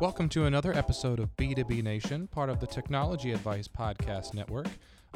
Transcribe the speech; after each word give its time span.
Welcome 0.00 0.28
to 0.30 0.46
another 0.46 0.72
episode 0.72 1.20
of 1.20 1.36
B2B 1.36 1.80
Nation, 1.84 2.26
part 2.26 2.50
of 2.50 2.58
the 2.58 2.66
Technology 2.66 3.30
Advice 3.30 3.68
Podcast 3.68 4.34
Network. 4.34 4.66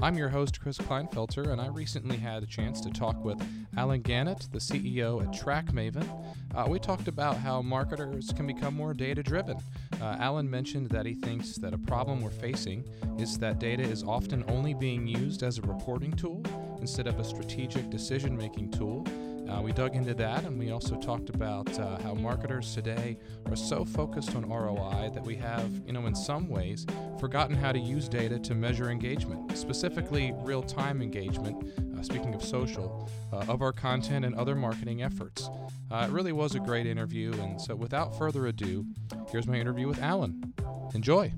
I'm 0.00 0.16
your 0.16 0.28
host, 0.28 0.60
Chris 0.60 0.78
Kleinfelter, 0.78 1.48
and 1.48 1.60
I 1.60 1.66
recently 1.66 2.16
had 2.16 2.44
a 2.44 2.46
chance 2.46 2.80
to 2.82 2.90
talk 2.90 3.22
with 3.24 3.42
Allen 3.76 4.02
Gannett, 4.02 4.46
the 4.52 4.60
CEO 4.60 5.20
at 5.20 5.32
TrackMaven. 5.32 6.08
Uh, 6.54 6.66
we 6.68 6.78
talked 6.78 7.08
about 7.08 7.36
how 7.36 7.60
marketers 7.60 8.32
can 8.32 8.46
become 8.46 8.74
more 8.74 8.94
data 8.94 9.20
driven. 9.20 9.58
Uh, 10.00 10.16
Alan 10.20 10.48
mentioned 10.48 10.90
that 10.90 11.04
he 11.04 11.14
thinks 11.14 11.56
that 11.56 11.74
a 11.74 11.78
problem 11.78 12.20
we're 12.20 12.30
facing 12.30 12.84
is 13.18 13.36
that 13.38 13.58
data 13.58 13.82
is 13.82 14.04
often 14.04 14.44
only 14.46 14.74
being 14.74 15.08
used 15.08 15.42
as 15.42 15.58
a 15.58 15.62
reporting 15.62 16.12
tool 16.12 16.40
instead 16.80 17.08
of 17.08 17.18
a 17.18 17.24
strategic 17.24 17.90
decision 17.90 18.36
making 18.36 18.70
tool. 18.70 19.04
Uh, 19.48 19.62
we 19.62 19.72
dug 19.72 19.96
into 19.96 20.12
that 20.12 20.44
and 20.44 20.58
we 20.58 20.70
also 20.70 20.96
talked 20.96 21.30
about 21.30 21.78
uh, 21.78 21.98
how 22.00 22.12
marketers 22.12 22.74
today 22.74 23.16
are 23.46 23.56
so 23.56 23.84
focused 23.84 24.34
on 24.34 24.46
ROI 24.48 25.10
that 25.14 25.24
we 25.24 25.34
have, 25.36 25.70
you 25.86 25.92
know, 25.92 26.06
in 26.06 26.14
some 26.14 26.48
ways, 26.48 26.84
forgotten 27.18 27.56
how 27.56 27.72
to 27.72 27.78
use 27.78 28.08
data 28.08 28.38
to 28.38 28.54
measure 28.54 28.90
engagement, 28.90 29.56
specifically 29.56 30.34
real 30.38 30.62
time 30.62 31.00
engagement, 31.00 31.72
uh, 31.96 32.02
speaking 32.02 32.34
of 32.34 32.44
social, 32.44 33.08
uh, 33.32 33.44
of 33.48 33.62
our 33.62 33.72
content 33.72 34.24
and 34.24 34.34
other 34.34 34.54
marketing 34.54 35.02
efforts. 35.02 35.48
Uh, 35.90 36.06
it 36.08 36.12
really 36.12 36.32
was 36.32 36.54
a 36.54 36.60
great 36.60 36.86
interview, 36.86 37.32
and 37.40 37.60
so 37.60 37.74
without 37.74 38.16
further 38.18 38.46
ado, 38.46 38.84
here's 39.30 39.46
my 39.46 39.56
interview 39.56 39.88
with 39.88 40.02
Allen. 40.02 40.52
Enjoy. 40.94 41.32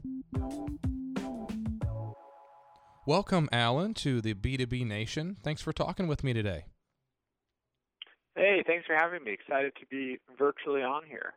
Welcome, 3.06 3.48
Allen, 3.52 3.94
to 3.94 4.20
the 4.20 4.34
B2B 4.34 4.86
Nation. 4.86 5.36
Thanks 5.42 5.62
for 5.62 5.72
talking 5.72 6.08
with 6.08 6.24
me 6.24 6.32
today. 6.32 6.64
Hey, 8.36 8.62
thanks 8.66 8.86
for 8.86 8.94
having 8.94 9.24
me. 9.24 9.32
Excited 9.32 9.72
to 9.80 9.86
be 9.86 10.18
virtually 10.38 10.82
on 10.82 11.02
here. 11.06 11.34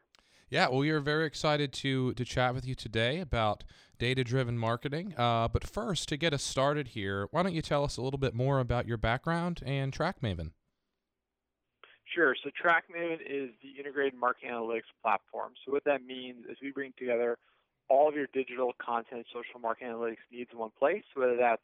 Yeah, 0.50 0.68
well, 0.68 0.80
we 0.80 0.92
are 0.92 1.00
very 1.00 1.26
excited 1.26 1.74
to 1.74 2.14
to 2.14 2.24
chat 2.24 2.54
with 2.54 2.68
you 2.68 2.76
today 2.76 3.20
about 3.20 3.64
data-driven 3.98 4.58
marketing. 4.58 5.16
Uh, 5.18 5.48
but 5.48 5.68
first, 5.68 6.08
to 6.10 6.18
get 6.18 6.34
us 6.34 6.44
started 6.44 6.90
here, 6.90 7.28
why 7.32 7.42
don't 7.42 7.54
you 7.54 7.62
tell 7.62 7.84
us 7.84 7.98
a 7.98 8.02
little 8.02 8.20
bit 8.20 8.36
more 8.36 8.60
about 8.60 8.88
your 8.88 8.98
background 8.98 9.62
and 9.66 9.92
TrackMaven? 9.92 10.52
Sure. 12.14 12.36
So 12.44 12.52
TrackMaven 12.52 13.22
is 13.26 13.50
the 13.64 13.80
integrated 13.80 14.14
marketing 14.14 14.52
analytics 14.52 14.92
platform. 15.02 15.54
So 15.66 15.72
what 15.72 15.84
that 15.86 16.06
means 16.06 16.46
is 16.46 16.58
we 16.62 16.72
bring 16.72 16.94
together 17.00 17.40
all 17.90 18.08
of 18.08 18.14
your 18.16 18.28
digital 18.34 18.74
content, 18.80 19.26
social 19.34 19.60
marketing 19.60 19.94
analytics 19.94 20.22
needs 20.32 20.52
in 20.54 20.60
one 20.60 20.72
place, 20.78 21.04
whether 21.16 21.36
that's 21.36 21.64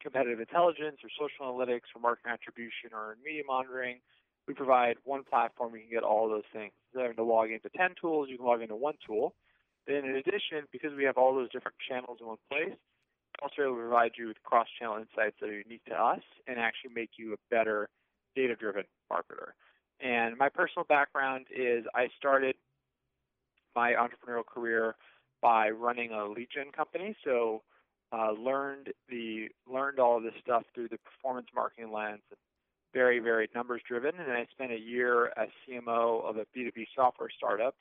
competitive 0.00 0.40
intelligence 0.40 0.96
or 1.04 1.10
social 1.12 1.52
analytics 1.52 1.92
or 1.94 2.00
marketing 2.00 2.32
attribution 2.32 2.90
or 2.94 3.16
media 3.22 3.42
monitoring 3.46 4.00
we 4.46 4.54
provide 4.54 4.96
one 5.04 5.24
platform 5.24 5.74
you 5.74 5.82
can 5.82 5.90
get 5.90 6.02
all 6.02 6.28
those 6.28 6.48
things. 6.52 6.72
Instead 6.88 7.00
of 7.00 7.02
having 7.10 7.16
to 7.16 7.24
log 7.24 7.50
into 7.50 7.68
10 7.76 7.94
tools, 8.00 8.28
you 8.30 8.36
can 8.36 8.46
log 8.46 8.62
into 8.62 8.76
one 8.76 8.94
tool. 9.06 9.34
Then 9.86 10.04
in 10.04 10.16
addition, 10.16 10.66
because 10.72 10.90
we 10.96 11.04
have 11.04 11.16
all 11.16 11.34
those 11.34 11.50
different 11.50 11.76
channels 11.88 12.18
in 12.20 12.26
one 12.26 12.38
place, 12.50 12.74
also 13.42 13.62
able 13.62 13.76
to 13.76 13.80
provide 13.80 14.12
you 14.18 14.28
with 14.28 14.42
cross-channel 14.42 14.96
insights 14.96 15.36
that 15.40 15.48
are 15.48 15.58
unique 15.58 15.84
to 15.86 15.94
us 15.94 16.20
and 16.46 16.58
actually 16.58 16.92
make 16.94 17.10
you 17.16 17.32
a 17.32 17.36
better 17.50 17.88
data-driven 18.34 18.84
marketer. 19.10 19.52
And 20.00 20.36
my 20.36 20.48
personal 20.48 20.84
background 20.88 21.46
is 21.54 21.84
I 21.94 22.08
started 22.18 22.56
my 23.74 23.92
entrepreneurial 23.92 24.46
career 24.46 24.96
by 25.42 25.70
running 25.70 26.12
a 26.12 26.26
lead 26.26 26.48
gen 26.54 26.72
company. 26.72 27.16
So 27.24 27.62
uh, 28.12 28.32
learned 28.32 28.88
the 29.08 29.48
learned 29.70 29.98
all 29.98 30.16
of 30.16 30.22
this 30.22 30.32
stuff 30.42 30.64
through 30.74 30.88
the 30.88 30.98
performance 30.98 31.46
marketing 31.54 31.92
lens 31.92 32.22
very, 32.92 33.18
very 33.18 33.48
numbers 33.54 33.82
driven. 33.86 34.12
And 34.18 34.32
I 34.32 34.46
spent 34.50 34.72
a 34.72 34.78
year 34.78 35.32
as 35.36 35.48
CMO 35.68 36.24
of 36.24 36.36
a 36.36 36.46
B2B 36.56 36.86
software 36.94 37.30
startup. 37.36 37.74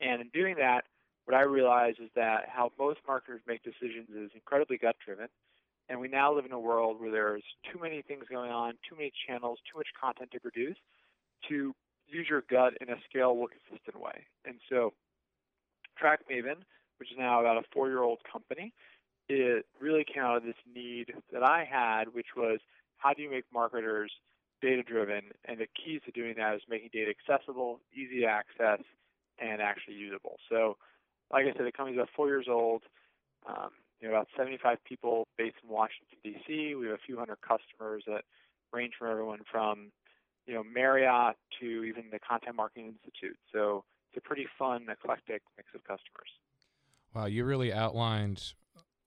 And 0.00 0.20
in 0.20 0.28
doing 0.32 0.56
that, 0.58 0.84
what 1.24 1.36
I 1.36 1.42
realized 1.42 1.98
is 2.00 2.10
that 2.16 2.48
how 2.48 2.72
most 2.78 3.00
marketers 3.06 3.40
make 3.46 3.62
decisions 3.62 4.08
is 4.10 4.30
incredibly 4.34 4.78
gut 4.78 4.96
driven. 5.04 5.28
And 5.88 6.00
we 6.00 6.08
now 6.08 6.34
live 6.34 6.44
in 6.44 6.52
a 6.52 6.58
world 6.58 7.00
where 7.00 7.10
there's 7.10 7.44
too 7.72 7.78
many 7.80 8.02
things 8.02 8.24
going 8.30 8.50
on, 8.50 8.74
too 8.88 8.96
many 8.96 9.12
channels, 9.26 9.58
too 9.70 9.78
much 9.78 9.88
content 10.00 10.30
to 10.32 10.40
produce 10.40 10.76
to 11.48 11.74
use 12.06 12.26
your 12.28 12.44
gut 12.50 12.74
in 12.80 12.88
a 12.88 12.96
scalable, 13.08 13.46
consistent 13.48 14.00
way. 14.00 14.26
And 14.44 14.56
so 14.68 14.92
TrackMaven, 16.02 16.56
which 16.98 17.10
is 17.10 17.18
now 17.18 17.40
about 17.40 17.56
a 17.56 17.62
four 17.72 17.88
year 17.88 18.02
old 18.02 18.18
company, 18.30 18.72
it 19.28 19.66
really 19.80 20.04
came 20.04 20.22
out 20.22 20.36
of 20.36 20.44
this 20.44 20.54
need 20.72 21.12
that 21.32 21.42
I 21.42 21.64
had, 21.70 22.12
which 22.12 22.28
was 22.36 22.60
how 22.96 23.12
do 23.12 23.22
you 23.22 23.30
make 23.30 23.44
marketers 23.52 24.12
data 24.62 24.82
driven, 24.82 25.32
and 25.44 25.58
the 25.58 25.66
keys 25.66 26.00
to 26.06 26.12
doing 26.12 26.34
that 26.38 26.54
is 26.54 26.62
making 26.68 26.90
data 26.92 27.10
accessible, 27.12 27.80
easy 27.92 28.20
to 28.20 28.26
access, 28.26 28.80
and 29.38 29.60
actually 29.60 29.94
usable. 29.94 30.38
So, 30.48 30.76
like 31.30 31.44
I 31.44 31.52
said, 31.56 31.66
the 31.66 31.72
company's 31.72 31.98
about 31.98 32.10
four 32.16 32.28
years 32.28 32.46
old. 32.48 32.82
Um, 33.46 33.70
about 34.08 34.28
75 34.36 34.78
people 34.84 35.28
based 35.38 35.56
in 35.62 35.70
Washington 35.70 36.18
D.C. 36.24 36.74
We 36.74 36.86
have 36.86 36.94
a 36.96 37.06
few 37.06 37.18
hundred 37.18 37.38
customers 37.40 38.02
that 38.06 38.22
range 38.72 38.94
from 38.98 39.10
everyone 39.10 39.40
from 39.50 39.92
you 40.46 40.54
know 40.54 40.62
Marriott 40.64 41.36
to 41.60 41.84
even 41.84 42.04
the 42.10 42.18
Content 42.18 42.56
Marketing 42.56 42.86
Institute. 42.86 43.36
So 43.52 43.84
it's 44.10 44.24
a 44.24 44.26
pretty 44.26 44.46
fun, 44.58 44.86
eclectic 44.90 45.42
mix 45.56 45.68
of 45.74 45.82
customers. 45.84 46.30
Wow, 47.14 47.26
you 47.26 47.44
really 47.44 47.72
outlined 47.72 48.54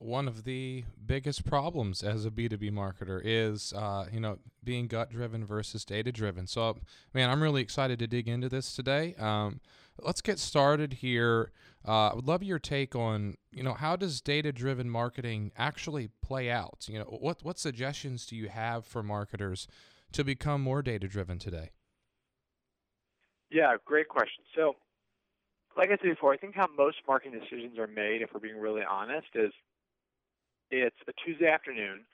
one 0.06 0.28
of 0.28 0.44
the 0.44 0.84
biggest 1.06 1.46
problems 1.46 2.04
as 2.04 2.26
a 2.26 2.32
B2B 2.32 2.72
marketer 2.72 3.20
is, 3.24 3.74
uh, 3.74 4.06
you 4.12 4.20
know, 4.20 4.38
being 4.64 4.88
gut 4.88 5.10
driven 5.10 5.46
versus 5.46 5.84
data 5.84 6.12
driven. 6.12 6.46
So, 6.48 6.78
man, 7.14 7.30
I'm 7.30 7.42
really 7.42 7.62
excited 7.62 8.00
to 8.00 8.08
dig 8.08 8.28
into 8.28 8.48
this 8.48 8.76
today. 8.76 9.16
Um, 9.18 9.60
let's 10.00 10.22
get 10.22 10.38
started 10.38 10.94
here. 10.94 11.52
Uh, 11.88 12.10
I 12.10 12.16
would 12.16 12.28
love 12.28 12.44
your 12.44 12.60
take 12.60 12.96
on, 12.96 13.36
you 13.52 13.64
know, 13.64 13.74
how 13.74 13.96
does 13.96 14.22
data 14.22 14.52
driven 14.52 14.90
marketing 14.90 15.52
actually 15.58 16.10
play 16.22 16.50
out? 16.50 16.86
You 16.88 17.00
know, 17.00 17.06
what, 17.06 17.44
what 17.44 17.58
suggestions 17.58 18.26
do 18.26 18.36
you 18.36 18.50
have 18.50 18.86
for 18.86 19.02
marketers 19.02 19.68
to 20.14 20.24
become 20.24 20.62
more 20.62 20.82
data 20.82 21.08
driven 21.08 21.40
today? 21.40 21.72
Yeah, 23.52 23.76
great 23.86 24.08
question. 24.08 24.44
So, 24.56 24.76
like 25.78 25.90
I 25.90 25.98
said 25.98 26.10
before, 26.10 26.34
I 26.34 26.38
think 26.38 26.56
how 26.56 26.68
most 26.78 26.98
marketing 27.08 27.40
decisions 27.40 27.78
are 27.78 27.88
made, 27.88 28.22
if 28.22 28.30
we're 28.34 28.40
being 28.40 28.58
really 28.58 28.84
honest, 28.90 29.28
is 29.36 29.52
it's 30.72 30.96
a 31.08 31.14
Tuesday 31.26 31.48
afternoon. 31.48 32.06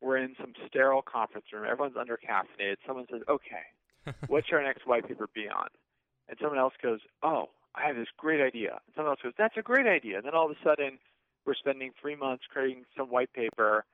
We're 0.00 0.18
in 0.18 0.34
some 0.40 0.54
sterile 0.66 1.02
conference 1.02 1.46
room. 1.52 1.66
Everyone's 1.70 1.96
under 1.98 2.16
caffeinated. 2.18 2.76
Someone 2.86 3.06
says, 3.10 3.22
"Okay, 3.28 4.14
what's 4.28 4.48
our 4.52 4.62
next 4.62 4.86
white 4.86 5.06
paper 5.06 5.28
be 5.34 5.48
on?" 5.48 5.68
And 6.28 6.38
someone 6.40 6.58
else 6.58 6.74
goes, 6.82 7.00
"Oh, 7.22 7.50
I 7.74 7.86
have 7.86 7.96
this 7.96 8.08
great 8.16 8.40
idea." 8.40 8.80
And 8.86 8.94
someone 8.94 9.12
else 9.12 9.20
goes, 9.22 9.34
"That's 9.36 9.56
a 9.56 9.62
great 9.62 9.86
idea." 9.86 10.16
And 10.16 10.26
then 10.26 10.34
all 10.34 10.50
of 10.50 10.52
a 10.52 10.64
sudden, 10.64 10.98
we're 11.44 11.54
spending 11.54 11.92
three 12.00 12.16
months 12.16 12.44
creating 12.50 12.84
some 12.96 13.08
white 13.10 13.32
paper 13.32 13.84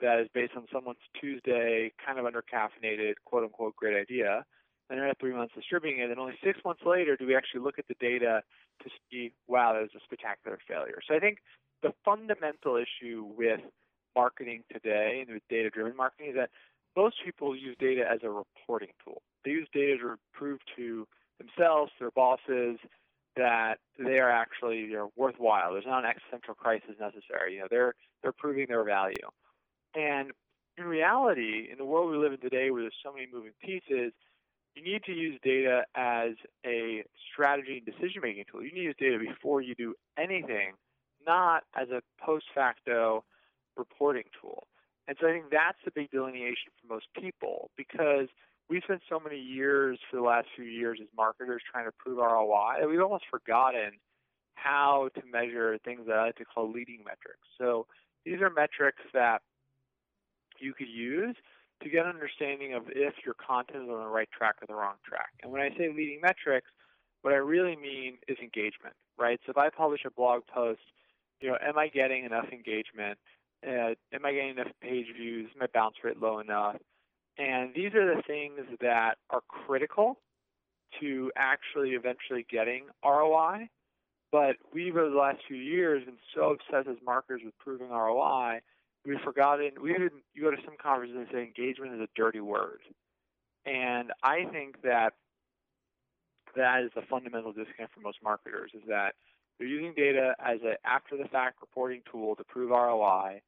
that 0.00 0.20
is 0.20 0.28
based 0.34 0.52
on 0.56 0.66
someone's 0.72 1.02
Tuesday, 1.18 1.92
kind 2.04 2.18
of 2.18 2.26
under 2.26 2.42
caffeinated, 2.42 3.14
quote 3.24 3.44
unquote, 3.44 3.76
great 3.76 3.96
idea. 3.96 4.44
And 4.88 5.00
then 5.00 5.10
three 5.18 5.32
months 5.32 5.54
distributing 5.54 6.00
it, 6.00 6.10
and 6.10 6.20
only 6.20 6.38
six 6.44 6.60
months 6.64 6.82
later 6.86 7.16
do 7.16 7.26
we 7.26 7.34
actually 7.34 7.60
look 7.60 7.78
at 7.78 7.88
the 7.88 7.96
data 7.98 8.42
to 8.82 8.90
see, 9.10 9.32
wow, 9.48 9.72
that 9.72 9.82
was 9.82 9.90
a 9.96 10.04
spectacular 10.04 10.58
failure. 10.68 11.00
So 11.08 11.14
I 11.14 11.18
think 11.18 11.38
the 11.82 11.92
fundamental 12.04 12.76
issue 12.76 13.24
with 13.36 13.60
marketing 14.14 14.62
today 14.72 15.22
and 15.26 15.34
with 15.34 15.42
data 15.48 15.70
driven 15.70 15.96
marketing 15.96 16.30
is 16.30 16.36
that 16.36 16.50
most 16.96 17.16
people 17.24 17.54
use 17.54 17.76
data 17.78 18.02
as 18.10 18.20
a 18.22 18.30
reporting 18.30 18.88
tool. 19.04 19.20
They 19.44 19.50
use 19.50 19.68
data 19.72 19.98
to 19.98 20.16
prove 20.32 20.60
to 20.76 21.06
themselves, 21.38 21.92
their 22.00 22.10
bosses, 22.10 22.78
that 23.36 23.74
they 23.98 24.18
are 24.18 24.30
actually 24.30 24.78
you 24.80 24.94
know, 24.94 25.12
worthwhile. 25.14 25.72
There's 25.72 25.84
not 25.86 26.04
an 26.04 26.10
existential 26.10 26.54
crisis 26.54 26.96
necessary. 26.98 27.54
You 27.54 27.60
know, 27.60 27.66
they're 27.70 27.94
they're 28.22 28.32
proving 28.32 28.66
their 28.68 28.82
value. 28.82 29.28
And 29.94 30.30
in 30.78 30.84
reality, 30.84 31.68
in 31.70 31.76
the 31.78 31.84
world 31.84 32.10
we 32.10 32.16
live 32.16 32.32
in 32.32 32.40
today, 32.40 32.70
where 32.70 32.82
there's 32.82 32.94
so 33.04 33.12
many 33.12 33.26
moving 33.30 33.52
pieces, 33.62 34.12
you 34.74 34.82
need 34.82 35.04
to 35.04 35.12
use 35.12 35.38
data 35.42 35.84
as 35.94 36.32
a 36.64 37.04
strategy 37.32 37.82
and 37.84 37.86
decision 37.86 38.22
making 38.22 38.44
tool. 38.50 38.62
You 38.62 38.72
need 38.72 38.80
to 38.80 38.86
use 38.86 38.96
data 38.98 39.18
before 39.18 39.60
you 39.60 39.74
do 39.74 39.94
anything 40.18 40.72
not 41.26 41.64
as 41.74 41.88
a 41.90 42.02
post 42.24 42.46
facto 42.54 43.24
reporting 43.76 44.24
tool. 44.40 44.66
And 45.08 45.16
so 45.20 45.28
I 45.28 45.32
think 45.32 45.46
that's 45.50 45.78
the 45.84 45.90
big 45.90 46.10
delineation 46.10 46.72
for 46.80 46.94
most 46.94 47.06
people 47.18 47.70
because 47.76 48.28
we 48.68 48.80
spent 48.80 49.02
so 49.08 49.20
many 49.20 49.38
years 49.38 49.98
for 50.10 50.16
the 50.16 50.22
last 50.22 50.48
few 50.56 50.64
years 50.64 50.98
as 51.00 51.06
marketers 51.16 51.62
trying 51.70 51.86
to 51.86 51.92
prove 51.92 52.18
ROI 52.18 52.80
that 52.80 52.88
we've 52.88 53.00
almost 53.00 53.24
forgotten 53.30 53.92
how 54.54 55.10
to 55.14 55.22
measure 55.30 55.78
things 55.84 56.00
that 56.08 56.16
I 56.16 56.26
like 56.26 56.36
to 56.36 56.44
call 56.44 56.70
leading 56.70 56.98
metrics. 56.98 57.46
So 57.58 57.86
these 58.24 58.40
are 58.40 58.50
metrics 58.50 59.02
that 59.14 59.42
you 60.58 60.74
could 60.74 60.88
use 60.88 61.36
to 61.82 61.88
get 61.88 62.06
an 62.06 62.10
understanding 62.10 62.74
of 62.74 62.84
if 62.88 63.14
your 63.24 63.34
content 63.34 63.84
is 63.84 63.90
on 63.90 64.00
the 64.00 64.08
right 64.08 64.28
track 64.36 64.56
or 64.60 64.66
the 64.66 64.74
wrong 64.74 64.96
track. 65.06 65.30
And 65.42 65.52
when 65.52 65.60
I 65.60 65.68
say 65.76 65.88
leading 65.94 66.20
metrics, 66.22 66.68
what 67.22 67.34
I 67.34 67.36
really 67.36 67.76
mean 67.76 68.18
is 68.28 68.38
engagement, 68.38 68.94
right? 69.18 69.38
So 69.46 69.50
if 69.50 69.58
I 69.58 69.68
publish 69.68 70.00
a 70.06 70.10
blog 70.10 70.42
post 70.52 70.80
you 71.40 71.50
know, 71.50 71.58
am 71.62 71.78
I 71.78 71.88
getting 71.88 72.24
enough 72.24 72.46
engagement? 72.52 73.18
Uh, 73.66 73.94
am 74.12 74.24
I 74.24 74.32
getting 74.32 74.50
enough 74.50 74.72
page 74.80 75.06
views? 75.16 75.46
Is 75.46 75.56
my 75.58 75.66
bounce 75.72 75.96
rate 76.02 76.20
low 76.20 76.38
enough? 76.38 76.76
And 77.38 77.74
these 77.74 77.94
are 77.94 78.14
the 78.14 78.22
things 78.22 78.60
that 78.80 79.16
are 79.30 79.42
critical 79.48 80.18
to 81.00 81.30
actually 81.36 81.90
eventually 81.90 82.46
getting 82.50 82.84
ROI. 83.04 83.68
But 84.32 84.56
we've 84.72 84.96
over 84.96 85.10
the 85.10 85.16
last 85.16 85.38
few 85.46 85.56
years 85.56 86.04
been 86.04 86.18
so 86.34 86.50
obsessed 86.50 86.88
as 86.88 86.96
marketers 87.04 87.42
with 87.44 87.56
proving 87.58 87.90
ROI, 87.90 88.60
we've 89.04 89.20
forgotten. 89.20 89.70
We 89.80 89.94
even 89.94 90.10
you 90.34 90.42
go 90.42 90.50
to 90.50 90.62
some 90.64 90.74
conferences 90.82 91.16
and 91.16 91.28
say 91.32 91.42
engagement 91.42 91.94
is 91.94 92.00
a 92.00 92.08
dirty 92.16 92.40
word, 92.40 92.80
and 93.64 94.12
I 94.22 94.44
think 94.50 94.82
that 94.82 95.14
that 96.56 96.82
is 96.82 96.90
the 96.94 97.02
fundamental 97.02 97.52
disconnect 97.52 97.94
for 97.94 98.00
most 98.00 98.18
marketers 98.22 98.72
is 98.74 98.82
that 98.88 99.14
they're 99.58 99.68
using 99.68 99.94
data 99.94 100.34
as 100.38 100.58
an 100.62 100.76
after 100.84 101.16
the 101.16 101.28
fact 101.28 101.60
reporting 101.60 102.02
tool 102.10 102.36
to 102.36 102.44
prove 102.44 102.70
ROI, 102.70 103.40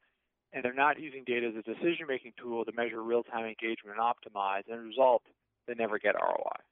and 0.53 0.65
they're 0.65 0.73
not 0.73 1.01
using 1.01 1.25
data 1.25 1.49
as 1.49 1.55
a 1.55 1.63
decision 1.63 2.07
making 2.09 2.33
tool 2.41 2.65
to 2.65 2.73
measure 2.73 3.03
real 3.03 3.23
time 3.23 3.45
engagement 3.45 3.97
and 3.97 4.01
optimize. 4.01 4.63
And 4.69 4.79
as 4.79 4.85
a 4.85 4.89
result, 4.89 5.23
they 5.67 5.75
never 5.75 5.99
get 5.99 6.15
ROI. 6.15 6.63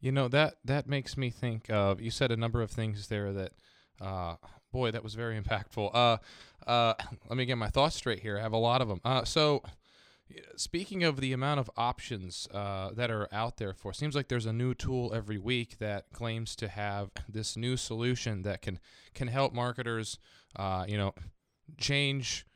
You 0.00 0.12
know 0.12 0.28
that 0.28 0.56
that 0.64 0.86
makes 0.86 1.16
me 1.16 1.30
think 1.30 1.70
of. 1.70 2.00
You 2.00 2.10
said 2.10 2.30
a 2.30 2.36
number 2.36 2.60
of 2.60 2.70
things 2.70 3.08
there 3.08 3.32
that, 3.32 3.52
uh, 4.00 4.36
boy, 4.70 4.90
that 4.90 5.02
was 5.02 5.14
very 5.14 5.40
impactful. 5.40 5.90
Uh, 5.94 6.18
uh, 6.66 6.94
let 7.28 7.36
me 7.38 7.46
get 7.46 7.56
my 7.56 7.68
thoughts 7.68 7.96
straight 7.96 8.20
here. 8.20 8.38
I 8.38 8.42
have 8.42 8.52
a 8.52 8.58
lot 8.58 8.82
of 8.82 8.88
them. 8.88 9.00
Uh, 9.04 9.24
so, 9.24 9.62
speaking 10.56 11.04
of 11.04 11.20
the 11.20 11.32
amount 11.32 11.60
of 11.60 11.70
options 11.76 12.48
uh, 12.52 12.90
that 12.94 13.10
are 13.10 13.28
out 13.32 13.56
there 13.58 13.72
for, 13.72 13.92
seems 13.92 14.14
like 14.14 14.28
there's 14.28 14.46
a 14.46 14.52
new 14.52 14.74
tool 14.74 15.12
every 15.14 15.38
week 15.38 15.78
that 15.78 16.12
claims 16.12 16.56
to 16.56 16.68
have 16.68 17.10
this 17.28 17.56
new 17.56 17.76
solution 17.76 18.42
that 18.42 18.62
can 18.62 18.78
can 19.14 19.28
help 19.28 19.52
marketers, 19.52 20.18
uh, 20.56 20.84
you 20.88 20.96
know, 20.96 21.14
change 21.78 22.46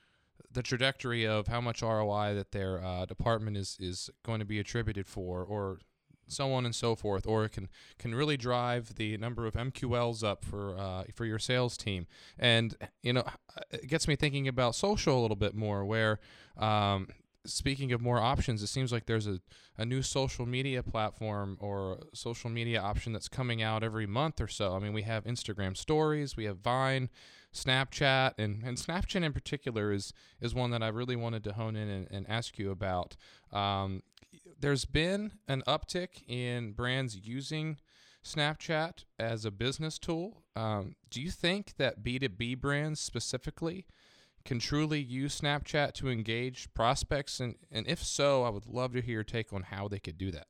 the 0.52 0.62
trajectory 0.62 1.26
of 1.26 1.46
how 1.46 1.60
much 1.60 1.82
ROI 1.82 2.34
that 2.34 2.52
their 2.52 2.82
uh, 2.84 3.06
department 3.06 3.56
is 3.56 3.76
is 3.78 4.10
going 4.24 4.40
to 4.40 4.46
be 4.46 4.58
attributed 4.58 5.06
for, 5.06 5.44
or 5.44 5.78
so 6.26 6.52
on 6.52 6.64
and 6.64 6.74
so 6.74 6.94
forth, 6.94 7.26
or 7.26 7.44
it 7.44 7.52
can 7.52 7.68
can 7.98 8.14
really 8.14 8.36
drive 8.36 8.96
the 8.96 9.16
number 9.16 9.46
of 9.46 9.54
MQLs 9.54 10.24
up 10.24 10.44
for 10.44 10.76
uh, 10.76 11.04
for 11.14 11.24
your 11.24 11.38
sales 11.38 11.76
team. 11.76 12.06
And 12.38 12.76
you 13.02 13.12
know, 13.12 13.24
it 13.70 13.86
gets 13.86 14.08
me 14.08 14.16
thinking 14.16 14.48
about 14.48 14.74
social 14.74 15.18
a 15.18 15.22
little 15.22 15.36
bit 15.36 15.54
more. 15.54 15.84
Where 15.84 16.18
um, 16.56 17.08
speaking 17.46 17.92
of 17.92 18.00
more 18.00 18.18
options, 18.18 18.62
it 18.62 18.66
seems 18.66 18.92
like 18.92 19.06
there's 19.06 19.26
a, 19.26 19.40
a 19.78 19.84
new 19.84 20.02
social 20.02 20.46
media 20.46 20.82
platform 20.82 21.56
or 21.60 22.00
social 22.12 22.50
media 22.50 22.80
option 22.80 23.12
that's 23.12 23.28
coming 23.28 23.62
out 23.62 23.82
every 23.82 24.06
month 24.06 24.40
or 24.40 24.48
so. 24.48 24.74
I 24.74 24.78
mean, 24.78 24.92
we 24.92 25.02
have 25.02 25.24
Instagram 25.24 25.76
stories, 25.76 26.36
we 26.36 26.44
have 26.44 26.58
Vine, 26.58 27.08
Snapchat, 27.54 28.34
and, 28.38 28.62
and 28.62 28.76
Snapchat 28.76 29.24
in 29.24 29.32
particular 29.32 29.92
is 29.92 30.12
is 30.40 30.54
one 30.54 30.70
that 30.70 30.82
I 30.82 30.88
really 30.88 31.16
wanted 31.16 31.42
to 31.44 31.52
hone 31.54 31.76
in 31.76 31.88
and, 31.88 32.08
and 32.10 32.28
ask 32.28 32.58
you 32.58 32.70
about. 32.70 33.16
Um, 33.52 34.02
there's 34.58 34.84
been 34.84 35.32
an 35.48 35.62
uptick 35.66 36.22
in 36.28 36.72
brands 36.72 37.16
using 37.16 37.78
Snapchat 38.24 39.04
as 39.18 39.44
a 39.44 39.50
business 39.50 39.98
tool. 39.98 40.42
Um, 40.54 40.94
do 41.10 41.20
you 41.20 41.30
think 41.30 41.76
that 41.78 42.04
B2B 42.04 42.60
brands 42.60 43.00
specifically 43.00 43.86
can 44.44 44.58
truly 44.58 45.00
use 45.00 45.40
Snapchat 45.40 45.92
to 45.94 46.08
engage 46.08 46.72
prospects? 46.74 47.40
And, 47.40 47.56
and 47.70 47.86
if 47.86 48.02
so, 48.02 48.44
I 48.44 48.50
would 48.50 48.66
love 48.66 48.92
to 48.92 49.00
hear 49.00 49.14
your 49.14 49.24
take 49.24 49.52
on 49.52 49.62
how 49.64 49.88
they 49.88 49.98
could 49.98 50.18
do 50.18 50.30
that. 50.30 50.46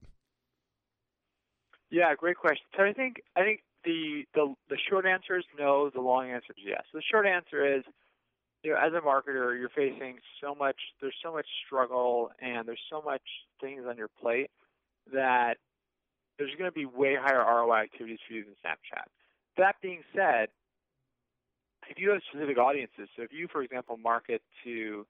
Yeah, 1.90 2.14
great 2.16 2.36
question. 2.36 2.66
So 2.76 2.84
I 2.84 2.92
think 2.92 3.20
I 3.36 3.40
think 3.40 3.60
the 3.84 4.22
the 4.34 4.54
the 4.68 4.76
short 4.88 5.06
answer 5.06 5.36
is 5.36 5.44
no. 5.58 5.90
The 5.92 6.00
long 6.00 6.30
answer 6.30 6.52
is 6.56 6.62
yes. 6.64 6.82
The 6.94 7.02
short 7.10 7.26
answer 7.26 7.78
is 7.78 7.82
you 8.62 8.72
know, 8.72 8.78
as 8.78 8.92
a 8.92 9.00
marketer, 9.00 9.58
you're 9.58 9.70
facing 9.70 10.18
so 10.42 10.54
much, 10.54 10.76
there's 11.00 11.14
so 11.22 11.32
much 11.32 11.46
struggle 11.66 12.30
and 12.40 12.68
there's 12.68 12.80
so 12.90 13.00
much 13.02 13.22
things 13.60 13.84
on 13.88 13.96
your 13.96 14.10
plate 14.20 14.50
that 15.12 15.54
there's 16.38 16.54
going 16.58 16.70
to 16.70 16.74
be 16.74 16.84
way 16.84 17.16
higher 17.18 17.40
ROI 17.40 17.82
activities 17.82 18.18
for 18.26 18.34
you 18.34 18.44
than 18.44 18.54
Snapchat. 18.64 19.04
That 19.56 19.76
being 19.82 20.02
said, 20.14 20.48
if 21.90 21.98
you 21.98 22.10
have 22.10 22.22
specific 22.30 22.56
audiences, 22.56 23.10
so 23.16 23.22
if 23.22 23.32
you, 23.32 23.48
for 23.50 23.62
example, 23.62 23.96
market 23.96 24.42
to 24.64 25.04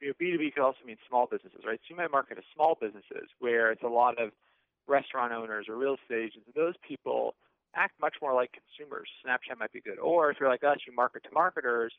you 0.00 0.08
know, 0.08 0.14
B2B 0.20 0.54
could 0.54 0.62
also 0.62 0.78
mean 0.86 0.96
small 1.08 1.26
businesses, 1.26 1.60
right? 1.66 1.80
So 1.82 1.86
you 1.90 1.96
might 1.96 2.10
market 2.10 2.36
to 2.36 2.42
small 2.54 2.78
businesses 2.80 3.28
where 3.40 3.72
it's 3.72 3.82
a 3.82 3.88
lot 3.88 4.20
of 4.22 4.30
restaurant 4.86 5.32
owners 5.32 5.66
or 5.68 5.76
real 5.76 5.96
estate 6.00 6.30
agents. 6.30 6.48
Those 6.54 6.74
people 6.86 7.34
act 7.74 7.94
much 8.00 8.14
more 8.22 8.34
like 8.34 8.54
consumers. 8.54 9.08
Snapchat 9.26 9.58
might 9.58 9.72
be 9.72 9.80
good. 9.80 9.98
Or 9.98 10.30
if 10.30 10.38
you're 10.38 10.48
like 10.48 10.64
us, 10.64 10.78
you 10.86 10.94
market 10.94 11.24
to 11.24 11.30
marketers 11.32 11.92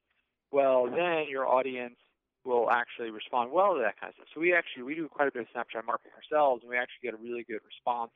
well, 0.51 0.85
then 0.85 1.25
your 1.29 1.45
audience 1.45 1.97
will 2.45 2.71
actually 2.71 3.11
respond 3.11 3.51
well 3.51 3.75
to 3.75 3.81
that 3.81 3.99
kind 3.99 4.11
of 4.11 4.15
stuff. 4.15 4.27
So 4.33 4.39
we 4.39 4.53
actually 4.53 4.83
we 4.83 4.95
do 4.95 5.09
quite 5.09 5.27
a 5.27 5.31
bit 5.31 5.43
of 5.43 5.47
Snapchat 5.51 5.85
marketing 5.85 6.15
ourselves, 6.15 6.63
and 6.63 6.69
we 6.69 6.77
actually 6.77 7.03
get 7.03 7.13
a 7.13 7.17
really 7.17 7.43
good 7.43 7.59
response 7.67 8.11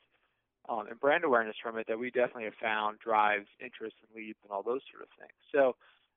um, 0.70 0.88
and 0.88 1.00
brand 1.00 1.24
awareness 1.24 1.56
from 1.62 1.78
it 1.78 1.88
that 1.88 2.00
we 2.00 2.12
definitely 2.12 2.46
have 2.46 2.60
found 2.62 3.00
drives 3.00 3.48
interest 3.60 3.96
and 4.02 4.16
leads 4.16 4.38
and 4.44 4.52
all 4.52 4.64
those 4.64 4.82
sort 4.92 5.04
of 5.04 5.10
things. 5.18 5.38
So 5.52 5.76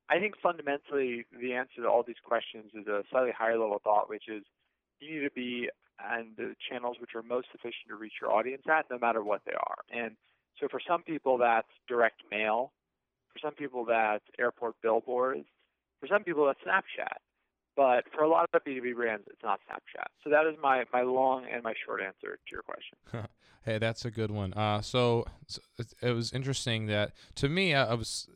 I 0.09 0.19
think 0.19 0.35
fundamentally 0.43 1.27
the 1.33 1.55
answer 1.55 1.83
to 1.83 1.89
all 1.89 2.03
these 2.07 2.23
questions 2.25 2.73
is 2.75 2.87
a 2.87 3.03
slightly 3.11 3.33
higher 3.37 3.59
level 3.59 3.81
thought, 3.83 4.09
which 4.09 4.29
is 4.29 4.43
you 5.01 5.15
need 5.15 5.29
to 5.29 5.35
be 5.35 5.69
on 5.99 6.33
the 6.37 6.55
channels 6.69 6.97
which 7.01 7.15
are 7.15 7.23
most 7.23 7.49
efficient 7.55 7.89
to 7.89 7.97
reach 7.97 8.15
your 8.21 8.33
audience 8.33 8.63
at, 8.69 8.87
no 8.91 8.99
matter 8.99 9.23
what 9.23 9.43
they 9.47 9.53
are. 9.55 9.79
And 9.91 10.17
so 10.61 10.69
for 10.71 10.81
some 10.87 11.03
people 11.03 11.39
that's 11.39 11.69
direct 11.89 12.23
mail, 12.31 12.73
for 13.33 13.39
some 13.39 13.55
people 13.55 13.85
that's 13.85 14.25
airport 14.39 14.75
billboards, 14.83 15.47
for 16.05 16.15
some 16.15 16.23
people, 16.23 16.45
that's 16.45 16.61
Snapchat. 16.61 17.17
But 17.77 18.05
for 18.15 18.23
a 18.23 18.29
lot 18.29 18.49
of 18.53 18.65
B2B 18.65 18.95
brands, 18.95 19.25
it's 19.29 19.43
not 19.43 19.61
Snapchat. 19.69 20.07
So 20.23 20.31
that 20.31 20.47
is 20.47 20.55
my, 20.63 20.85
my 20.93 21.03
long 21.03 21.45
and 21.53 21.63
my 21.63 21.75
short 21.85 22.01
answer 22.01 22.37
to 22.37 22.53
your 22.53 22.63
question. 22.63 22.99
hey, 23.65 23.79
that's 23.79 24.05
a 24.05 24.11
good 24.11 24.31
one. 24.31 24.53
Uh, 24.55 24.81
so, 24.81 25.27
so 25.47 25.61
it, 26.01 26.13
was 26.13 26.33
interesting 26.33 26.87
that 26.87 27.13
to 27.37 27.49
me, 27.49 27.75
I, 27.75 27.91
I 27.91 27.95
was 27.95 28.29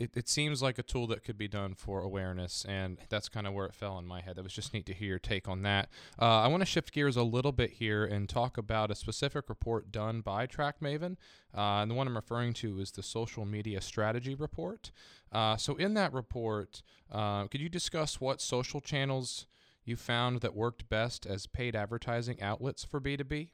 it, 0.00 0.16
it 0.16 0.28
seems 0.28 0.62
like 0.62 0.78
a 0.78 0.82
tool 0.82 1.06
that 1.08 1.22
could 1.22 1.36
be 1.36 1.46
done 1.46 1.74
for 1.74 2.00
awareness, 2.00 2.64
and 2.66 2.96
that's 3.10 3.28
kind 3.28 3.46
of 3.46 3.52
where 3.52 3.66
it 3.66 3.74
fell 3.74 3.98
in 3.98 4.06
my 4.06 4.22
head. 4.22 4.36
That 4.36 4.42
was 4.42 4.54
just 4.54 4.72
neat 4.72 4.86
to 4.86 4.94
hear 4.94 5.08
your 5.08 5.18
take 5.18 5.46
on 5.46 5.60
that. 5.62 5.90
Uh, 6.20 6.40
I 6.40 6.48
want 6.48 6.62
to 6.62 6.66
shift 6.66 6.92
gears 6.92 7.16
a 7.16 7.22
little 7.22 7.52
bit 7.52 7.72
here 7.72 8.06
and 8.06 8.26
talk 8.26 8.56
about 8.56 8.90
a 8.90 8.94
specific 8.94 9.50
report 9.50 9.92
done 9.92 10.22
by 10.22 10.46
TrackMaven. 10.46 11.16
Uh, 11.54 11.82
and 11.82 11.90
the 11.90 11.94
one 11.94 12.06
I'm 12.06 12.16
referring 12.16 12.54
to 12.54 12.80
is 12.80 12.92
the 12.92 13.02
Social 13.02 13.44
Media 13.44 13.82
Strategy 13.82 14.34
Report. 14.34 14.90
Uh, 15.30 15.58
so, 15.58 15.76
in 15.76 15.92
that 15.94 16.14
report, 16.14 16.82
uh, 17.12 17.46
could 17.48 17.60
you 17.60 17.68
discuss 17.68 18.20
what 18.20 18.40
social 18.40 18.80
channels 18.80 19.46
you 19.84 19.96
found 19.96 20.40
that 20.40 20.54
worked 20.54 20.88
best 20.88 21.26
as 21.26 21.46
paid 21.46 21.76
advertising 21.76 22.40
outlets 22.40 22.84
for 22.84 23.00
B2B? 23.00 23.50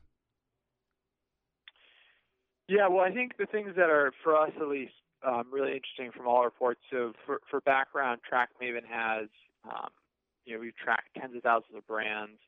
Yeah, 2.68 2.88
well, 2.88 3.00
I 3.00 3.10
think 3.10 3.36
the 3.36 3.46
things 3.46 3.72
that 3.76 3.90
are, 3.90 4.12
for 4.22 4.36
us 4.36 4.50
at 4.60 4.68
least, 4.68 4.92
um, 5.26 5.44
really 5.50 5.74
interesting 5.74 6.12
from 6.16 6.28
all 6.28 6.44
reports. 6.44 6.80
So 6.90 7.12
for, 7.26 7.40
for 7.50 7.60
background, 7.62 8.20
TrackMaven 8.22 8.86
has, 8.88 9.26
um, 9.64 9.90
you 10.44 10.54
know, 10.54 10.60
we've 10.60 10.76
tracked 10.76 11.10
tens 11.18 11.34
of 11.34 11.42
thousands 11.42 11.76
of 11.76 11.86
brands, 11.86 12.38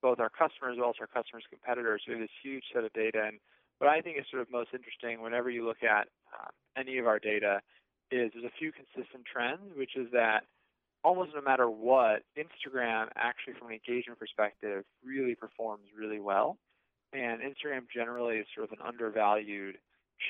both 0.00 0.20
our 0.20 0.30
customers 0.30 0.74
as 0.74 0.78
well 0.78 0.90
as 0.90 1.00
our 1.00 1.10
customers' 1.10 1.44
competitors. 1.50 2.02
We 2.06 2.14
have 2.14 2.22
this 2.22 2.30
huge 2.42 2.64
set 2.72 2.84
of 2.84 2.92
data. 2.92 3.24
And 3.26 3.38
what 3.78 3.90
I 3.90 4.00
think 4.00 4.18
is 4.18 4.24
sort 4.30 4.42
of 4.42 4.50
most 4.50 4.70
interesting 4.72 5.20
whenever 5.20 5.50
you 5.50 5.66
look 5.66 5.82
at 5.82 6.06
uh, 6.30 6.50
any 6.78 6.98
of 6.98 7.06
our 7.06 7.18
data 7.18 7.60
is 8.12 8.30
there's 8.32 8.46
a 8.46 8.58
few 8.58 8.70
consistent 8.70 9.24
trends, 9.26 9.74
which 9.76 9.96
is 9.96 10.06
that 10.12 10.44
almost 11.02 11.32
no 11.34 11.42
matter 11.42 11.68
what, 11.68 12.22
Instagram 12.38 13.08
actually 13.16 13.54
from 13.58 13.68
an 13.68 13.74
engagement 13.74 14.20
perspective 14.20 14.84
really 15.04 15.34
performs 15.34 15.90
really 15.98 16.20
well. 16.20 16.58
And 17.12 17.42
Instagram 17.42 17.90
generally 17.92 18.36
is 18.36 18.46
sort 18.54 18.70
of 18.70 18.78
an 18.78 18.86
undervalued 18.86 19.78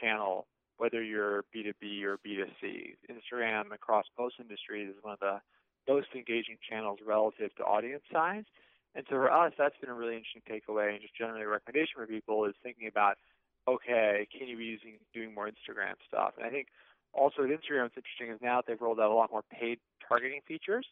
channel 0.00 0.46
whether 0.79 1.02
you're 1.02 1.45
B2B 1.55 2.02
or 2.05 2.19
B2C. 2.19 2.95
Instagram 3.11 3.73
across 3.73 4.05
most 4.19 4.37
industries 4.41 4.91
is 4.91 4.97
one 5.02 5.14
of 5.14 5.21
the 5.21 5.41
most 5.88 6.09
engaging 6.14 6.57
channels 6.69 6.99
relative 7.05 7.55
to 7.57 7.62
audience 7.64 8.02
size. 8.12 8.45
And 8.95 9.05
so 9.09 9.17
for 9.17 9.33
us, 9.33 9.52
that's 9.57 9.76
been 9.81 9.91
a 9.91 9.95
really 9.95 10.17
interesting 10.17 10.43
takeaway 10.49 10.93
and 10.93 11.00
just 11.00 11.17
generally 11.17 11.43
a 11.43 11.49
recommendation 11.49 11.95
for 11.97 12.07
people 12.07 12.45
is 12.45 12.55
thinking 12.62 12.88
about, 12.88 13.17
okay, 13.67 14.26
can 14.37 14.49
you 14.49 14.57
be 14.57 14.64
using 14.64 14.99
doing 15.14 15.35
more 15.35 15.49
Instagram 15.49 15.95
stuff? 16.07 16.33
And 16.37 16.47
I 16.47 16.50
think 16.50 16.69
also 17.12 17.43
with 17.43 17.50
Instagram, 17.50 17.85
what's 17.85 17.97
interesting 17.97 18.35
is 18.35 18.38
now 18.43 18.57
that 18.57 18.67
they've 18.67 18.81
rolled 18.81 19.00
out 19.00 19.11
a 19.11 19.14
lot 19.14 19.31
more 19.31 19.43
paid 19.50 19.79
targeting 20.07 20.41
features, 20.47 20.87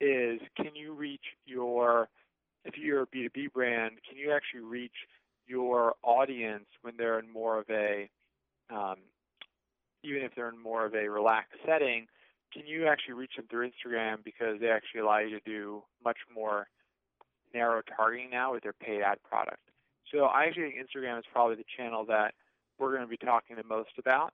is 0.00 0.40
can 0.56 0.74
you 0.74 0.92
reach 0.92 1.24
your 1.46 2.08
if 2.64 2.78
you're 2.78 3.02
a 3.02 3.06
B2B 3.06 3.52
brand, 3.52 3.98
can 4.08 4.16
you 4.16 4.32
actually 4.32 4.60
reach 4.60 4.94
your 5.46 5.94
audience 6.02 6.64
when 6.80 6.94
they're 6.96 7.18
in 7.18 7.30
more 7.30 7.58
of 7.58 7.66
a 7.68 8.08
um, 8.70 8.96
even 10.04 10.22
if 10.22 10.34
they're 10.34 10.48
in 10.48 10.62
more 10.62 10.84
of 10.84 10.94
a 10.94 11.08
relaxed 11.08 11.58
setting, 11.66 12.06
can 12.52 12.66
you 12.66 12.86
actually 12.86 13.14
reach 13.14 13.32
them 13.36 13.46
through 13.50 13.68
Instagram 13.68 14.22
because 14.24 14.60
they 14.60 14.68
actually 14.68 15.00
allow 15.00 15.18
you 15.18 15.30
to 15.30 15.40
do 15.44 15.82
much 16.04 16.18
more 16.32 16.68
narrow 17.54 17.80
targeting 17.96 18.30
now 18.30 18.52
with 18.52 18.62
their 18.62 18.72
paid 18.72 19.00
ad 19.00 19.18
product. 19.22 19.60
So 20.12 20.24
I 20.24 20.44
actually 20.44 20.72
think 20.72 20.74
Instagram 20.76 21.18
is 21.18 21.24
probably 21.32 21.56
the 21.56 21.64
channel 21.76 22.04
that 22.06 22.34
we're 22.78 22.90
going 22.90 23.02
to 23.02 23.08
be 23.08 23.16
talking 23.16 23.56
the 23.56 23.64
most 23.64 23.90
about 23.98 24.32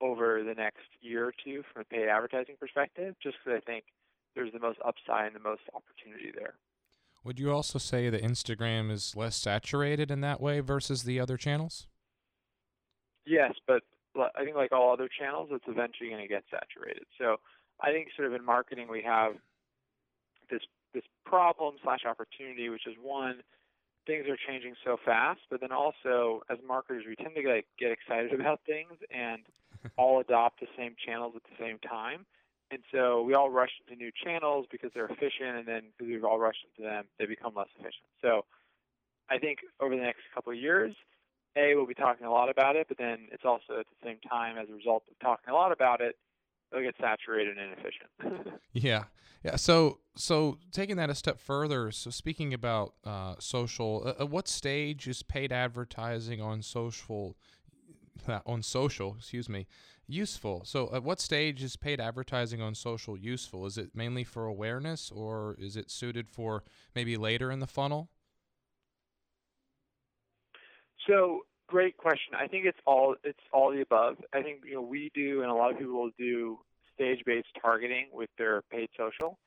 over 0.00 0.42
the 0.42 0.54
next 0.54 0.88
year 1.00 1.26
or 1.26 1.34
two 1.44 1.62
from 1.72 1.82
a 1.82 1.84
paid 1.84 2.08
advertising 2.08 2.56
perspective, 2.58 3.14
just 3.22 3.36
because 3.44 3.60
I 3.62 3.70
think 3.70 3.84
there's 4.34 4.52
the 4.52 4.58
most 4.58 4.78
upside 4.84 5.26
and 5.26 5.36
the 5.36 5.40
most 5.40 5.62
opportunity 5.74 6.32
there. 6.34 6.54
Would 7.24 7.38
you 7.38 7.52
also 7.52 7.78
say 7.78 8.10
that 8.10 8.22
Instagram 8.22 8.90
is 8.90 9.14
less 9.14 9.36
saturated 9.36 10.10
in 10.10 10.22
that 10.22 10.40
way 10.40 10.58
versus 10.58 11.04
the 11.04 11.20
other 11.20 11.36
channels? 11.36 11.86
Yes, 13.24 13.52
but 13.68 13.82
I 14.16 14.44
think 14.44 14.56
like 14.56 14.72
all 14.72 14.92
other 14.92 15.08
channels, 15.08 15.48
it's 15.52 15.64
eventually 15.66 16.10
going 16.10 16.22
to 16.22 16.28
get 16.28 16.44
saturated. 16.50 17.04
So 17.18 17.36
I 17.80 17.92
think 17.92 18.08
sort 18.16 18.28
of 18.28 18.34
in 18.34 18.44
marketing 18.44 18.88
we 18.90 19.02
have 19.02 19.32
this 20.50 20.62
this 20.94 21.04
problem 21.24 21.76
slash 21.82 22.04
opportunity, 22.06 22.68
which 22.68 22.86
is 22.86 22.94
one, 23.00 23.40
things 24.06 24.26
are 24.28 24.36
changing 24.46 24.74
so 24.84 24.96
fast, 25.04 25.40
but 25.50 25.60
then 25.60 25.72
also 25.72 26.42
as 26.50 26.58
marketers 26.66 27.04
we 27.08 27.16
tend 27.16 27.34
to 27.34 27.42
get, 27.42 27.64
get 27.78 27.90
excited 27.90 28.38
about 28.38 28.60
things 28.66 28.92
and 29.10 29.42
all 29.96 30.20
adopt 30.20 30.60
the 30.60 30.66
same 30.76 30.94
channels 31.04 31.32
at 31.36 31.42
the 31.44 31.56
same 31.58 31.78
time. 31.78 32.26
And 32.70 32.80
so 32.90 33.22
we 33.22 33.34
all 33.34 33.50
rush 33.50 33.70
into 33.86 34.02
new 34.02 34.10
channels 34.24 34.66
because 34.70 34.90
they're 34.94 35.06
efficient, 35.06 35.58
and 35.58 35.68
then 35.68 35.82
because 35.96 36.10
we've 36.10 36.24
all 36.24 36.38
rushed 36.38 36.64
into 36.70 36.88
them, 36.88 37.04
they 37.18 37.26
become 37.26 37.52
less 37.54 37.68
efficient. 37.78 38.08
So 38.22 38.46
I 39.28 39.38
think 39.38 39.58
over 39.78 39.94
the 39.94 40.00
next 40.00 40.20
couple 40.34 40.52
of 40.52 40.58
years, 40.58 40.94
a 41.56 41.74
we'll 41.74 41.86
be 41.86 41.94
talking 41.94 42.26
a 42.26 42.30
lot 42.30 42.48
about 42.48 42.76
it, 42.76 42.86
but 42.88 42.98
then 42.98 43.28
it's 43.30 43.44
also 43.44 43.80
at 43.80 43.86
the 43.86 44.06
same 44.06 44.18
time 44.28 44.58
as 44.58 44.68
a 44.68 44.74
result 44.74 45.04
of 45.10 45.18
talking 45.20 45.50
a 45.50 45.54
lot 45.54 45.72
about 45.72 46.00
it, 46.00 46.16
it'll 46.70 46.84
get 46.84 46.94
saturated 47.00 47.56
and 47.58 47.72
inefficient. 47.72 48.60
yeah, 48.72 49.04
yeah. 49.44 49.56
So 49.56 49.98
so 50.16 50.58
taking 50.70 50.96
that 50.96 51.10
a 51.10 51.14
step 51.14 51.40
further, 51.40 51.90
so 51.90 52.10
speaking 52.10 52.54
about 52.54 52.94
uh, 53.04 53.34
social, 53.38 54.02
uh, 54.06 54.22
at 54.22 54.30
what 54.30 54.48
stage 54.48 55.06
is 55.08 55.22
paid 55.22 55.52
advertising 55.52 56.40
on 56.40 56.62
social? 56.62 57.36
on 58.46 58.62
social, 58.62 59.16
excuse 59.18 59.48
me, 59.48 59.66
useful. 60.06 60.62
So, 60.64 60.90
at 60.94 61.02
what 61.02 61.20
stage 61.20 61.62
is 61.62 61.76
paid 61.76 62.00
advertising 62.00 62.60
on 62.60 62.74
social 62.74 63.16
useful? 63.16 63.66
Is 63.66 63.78
it 63.78 63.90
mainly 63.94 64.24
for 64.24 64.46
awareness, 64.46 65.10
or 65.10 65.56
is 65.58 65.76
it 65.76 65.90
suited 65.90 66.28
for 66.28 66.62
maybe 66.94 67.16
later 67.16 67.50
in 67.50 67.60
the 67.60 67.66
funnel? 67.66 68.10
So, 71.06 71.40
great 71.68 71.96
question. 71.96 72.34
I 72.38 72.46
think 72.46 72.66
it's 72.66 72.78
all 72.86 73.16
it's 73.24 73.38
all 73.52 73.72
the 73.72 73.80
above. 73.80 74.16
I 74.32 74.42
think 74.42 74.60
you 74.66 74.74
know 74.74 74.82
we 74.82 75.10
do, 75.14 75.42
and 75.42 75.50
a 75.50 75.54
lot 75.54 75.72
of 75.72 75.78
people 75.78 76.10
do 76.18 76.58
stage-based 76.94 77.48
targeting 77.60 78.08
with 78.12 78.30
their 78.38 78.62
paid 78.70 78.88
social. 78.96 79.38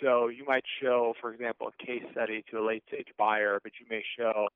So 0.00 0.28
you 0.28 0.44
might 0.44 0.64
show, 0.82 1.14
for 1.20 1.32
example, 1.32 1.68
a 1.68 1.86
case 1.86 2.02
study 2.10 2.44
to 2.50 2.58
a 2.58 2.66
late-stage 2.66 3.08
buyer, 3.16 3.60
but 3.62 3.72
you 3.78 3.86
may 3.88 4.02
show 4.18 4.48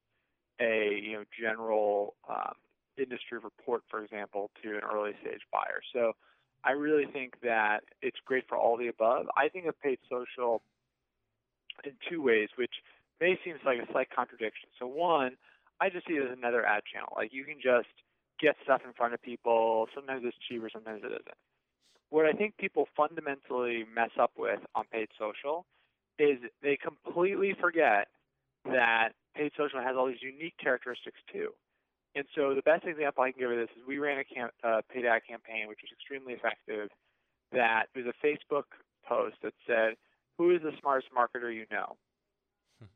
a 0.61 1.01
you 1.03 1.13
know 1.13 1.25
general 1.41 2.15
um, 2.29 2.55
industry 2.97 3.39
report, 3.39 3.83
for 3.91 4.03
example, 4.03 4.51
to 4.63 4.71
an 4.71 4.81
early 4.93 5.13
stage 5.21 5.43
buyer. 5.53 5.81
So 5.93 6.13
I 6.65 6.73
really 6.73 7.07
think 7.07 7.35
that 7.43 7.85
it's 8.03 8.19
great 8.25 8.45
for 8.49 8.57
all 8.57 8.77
the 8.77 8.89
above. 8.89 9.27
I 9.37 9.49
think 9.49 9.67
of 9.67 9.81
paid 9.81 9.99
social 10.11 10.63
in 11.85 11.93
two 12.11 12.23
ways, 12.23 12.49
which 12.57 12.75
may 13.21 13.39
seem 13.45 13.55
like 13.65 13.79
a 13.79 13.93
slight 13.93 14.09
contradiction. 14.15 14.69
So 14.79 14.87
one, 14.87 15.37
I 15.81 15.91
just 15.91 16.07
see 16.07 16.15
it 16.15 16.25
as 16.31 16.37
another 16.37 16.65
ad 16.65 16.83
channel. 16.93 17.13
Like 17.17 17.33
you 17.33 17.45
can 17.45 17.57
just 17.63 17.89
get 18.41 18.57
stuff 18.65 18.83
in 18.85 18.93
front 18.93 19.15
of 19.15 19.23
people. 19.23 19.87
Sometimes 19.95 20.23
it's 20.25 20.37
cheaper, 20.49 20.71
sometimes 20.73 21.03
it 21.05 21.13
isn't. 21.13 21.39
What 22.11 22.27
I 22.27 22.33
think 22.33 22.57
people 22.57 22.89
fundamentally 22.97 23.85
mess 23.95 24.11
up 24.19 24.33
with 24.39 24.61
on 24.75 24.85
paid 24.91 25.09
social 25.19 25.67
is 26.19 26.39
they 26.63 26.77
completely 26.77 27.55
forget 27.61 28.09
that 28.65 29.11
paid 29.37 29.53
social 29.57 29.81
has 29.81 29.95
all 29.97 30.07
these 30.07 30.23
unique 30.23 30.55
characteristics 30.61 31.21
too. 31.33 31.51
And 32.15 32.25
so 32.35 32.55
the 32.55 32.63
best 32.63 32.85
example 32.85 33.23
I 33.23 33.31
can 33.31 33.41
give 33.41 33.51
of 33.51 33.59
this 33.59 33.69
is 33.77 33.87
we 33.87 33.99
ran 33.99 34.19
a 34.19 34.67
uh, 34.67 34.81
paid 34.93 35.05
ad 35.05 35.23
campaign, 35.29 35.69
which 35.69 35.81
was 35.83 35.93
extremely 35.93 36.33
effective. 36.33 36.89
That 37.53 37.87
was 37.95 38.07
a 38.07 38.27
Facebook 38.27 38.65
post 39.07 39.37
that 39.43 39.55
said, 39.67 39.95
"Who 40.39 40.51
is 40.51 40.63
the 40.63 40.73
smartest 40.81 41.13
marketer 41.15 41.55
you 41.55 41.67
know?" 41.71 41.97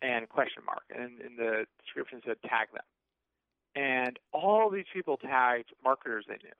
And 0.00 0.28
question 0.28 0.62
mark, 0.64 0.84
and 0.90 1.20
in 1.20 1.36
the 1.36 1.66
description 1.82 2.20
said 2.24 2.36
tag 2.42 2.68
them. 2.72 2.84
And 3.74 4.18
all 4.32 4.70
these 4.70 4.84
people 4.92 5.16
tagged 5.16 5.70
marketers 5.82 6.24
they 6.28 6.34
knew. 6.34 6.54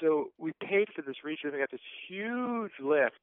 So 0.00 0.30
we 0.38 0.52
paid 0.60 0.88
for 0.94 1.02
this 1.02 1.16
reach, 1.24 1.40
and 1.44 1.52
we 1.52 1.58
got 1.58 1.70
this 1.70 1.80
huge 2.08 2.72
lift 2.80 3.22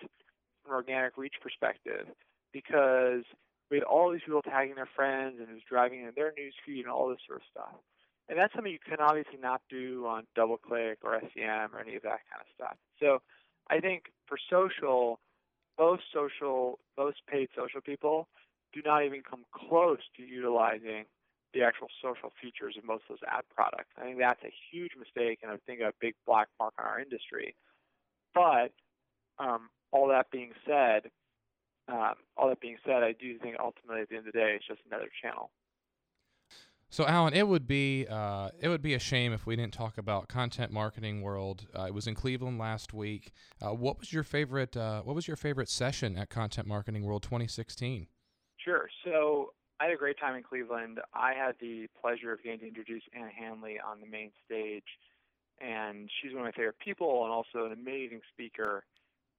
from 0.64 0.72
an 0.72 0.76
organic 0.76 1.18
reach 1.18 1.36
perspective 1.42 2.08
because 2.54 3.24
we 3.72 3.78
had 3.78 3.84
all 3.84 4.12
these 4.12 4.22
people 4.26 4.42
tagging 4.42 4.76
their 4.76 4.90
friends, 4.96 5.38
and 5.40 5.50
it 5.50 5.54
was 5.54 5.64
driving 5.68 6.02
in 6.02 6.12
their 6.16 6.34
news 6.38 6.54
feed 6.66 6.82
and 6.82 6.90
all 6.90 7.10
this 7.10 7.20
sort 7.26 7.42
of 7.42 7.46
stuff. 7.50 7.76
And 8.28 8.38
that's 8.38 8.54
something 8.54 8.72
you 8.72 8.78
can 8.78 9.00
obviously 9.00 9.40
not 9.42 9.62
do 9.70 10.06
on 10.08 10.28
DoubleClick 10.38 10.98
or 11.04 11.20
SEM 11.34 11.74
or 11.74 11.80
any 11.80 11.96
of 11.96 12.04
that 12.04 12.22
kind 12.30 12.42
of 12.42 12.48
stuff. 12.54 12.78
So 13.00 13.22
I 13.70 13.80
think 13.80 14.12
for 14.28 14.38
social, 14.50 15.20
most 15.80 16.04
social, 16.14 16.78
most 16.98 17.18
paid 17.28 17.50
social 17.56 17.82
people 17.82 18.28
do 18.74 18.82
not 18.86 19.06
even 19.06 19.22
come 19.22 19.46
close 19.54 20.00
to 20.18 20.24
utilizing 20.24 21.06
the 21.54 21.64
actual 21.64 21.88
social 22.02 22.32
features 22.42 22.76
of 22.78 22.84
most 22.86 23.04
of 23.10 23.18
those 23.18 23.28
ad 23.28 23.44
products. 23.54 23.90
I 23.98 24.04
think 24.04 24.20
that's 24.20 24.44
a 24.44 24.54
huge 24.72 24.92
mistake 24.98 25.40
and 25.42 25.52
I 25.52 25.58
think 25.66 25.82
a 25.82 25.94
big 26.00 26.14
black 26.26 26.48
mark 26.60 26.74
on 26.80 26.86
our 26.86 27.00
industry. 27.00 27.56
But 28.36 28.72
um, 29.40 29.70
all 29.92 30.08
that 30.10 30.30
being 30.32 30.52
said, 30.68 31.10
um, 31.88 32.14
all 32.38 32.50
that 32.50 32.62
being 32.62 32.78
said, 32.86 33.04
I 33.04 33.14
do 33.20 33.40
think 33.40 33.56
ultimately 33.60 34.02
at 34.02 34.10
the 34.10 34.18
end 34.18 34.28
of 34.28 34.34
the 34.34 34.40
day, 34.40 34.54
it's 34.56 34.68
just 34.68 34.82
another 34.86 35.10
channel. 35.22 35.50
So, 36.92 37.06
Allen, 37.06 37.36
it 37.36 37.48
would 37.48 37.68
be 37.68 38.08
uh, 38.10 38.50
it 38.60 38.68
would 38.68 38.82
be 38.82 38.96
a 38.96 39.00
shame 39.00 39.32
if 39.32 39.46
we 39.46 39.56
didn't 39.56 39.74
talk 39.74 40.00
about 40.00 40.28
content 40.28 40.72
marketing 40.72 41.22
world. 41.22 41.68
Uh, 41.78 41.84
it 41.84 41.94
was 41.94 42.08
in 42.08 42.16
Cleveland 42.16 42.58
last 42.58 42.96
week. 42.96 43.32
Uh, 43.62 43.76
what 43.76 44.00
was 44.00 44.12
your 44.12 44.24
favorite 44.24 44.76
uh, 44.76 45.02
What 45.02 45.16
was 45.16 45.28
your 45.28 45.38
favorite 45.38 45.70
session 45.70 46.18
at 46.18 46.30
Content 46.30 46.68
Marketing 46.68 47.06
World 47.06 47.22
2016? 47.22 48.08
Sure. 48.70 48.90
So 49.04 49.54
I 49.80 49.86
had 49.86 49.94
a 49.94 49.98
great 49.98 50.20
time 50.20 50.36
in 50.36 50.44
Cleveland. 50.44 51.00
I 51.14 51.34
had 51.34 51.56
the 51.60 51.88
pleasure 52.00 52.32
of 52.32 52.44
getting 52.44 52.60
to 52.60 52.68
introduce 52.68 53.02
Ann 53.16 53.30
Handley 53.30 53.80
on 53.80 54.00
the 54.00 54.06
main 54.06 54.30
stage, 54.46 54.86
and 55.60 56.10
she's 56.22 56.34
one 56.34 56.42
of 56.42 56.46
my 56.46 56.52
favorite 56.52 56.78
people, 56.78 57.24
and 57.24 57.34
also 57.34 57.66
an 57.66 57.72
amazing 57.72 58.22
speaker, 58.32 58.84